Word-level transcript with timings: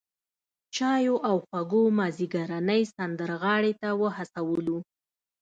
چایو 0.75 1.15
او 1.29 1.35
خوږو 1.45 1.81
مازیګرنۍ 1.97 2.81
سمندرغاړې 2.91 3.73
ته 3.81 3.89
وهڅولو. 4.01 4.77